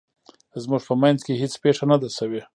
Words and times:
زموږ 0.63 0.81
په 0.87 0.93
مینځ 1.01 1.19
کې 1.25 1.33
هیڅ 1.41 1.53
پیښه 1.63 1.83
نه 1.91 1.95
ده 2.01 2.09
شوې 2.17 2.41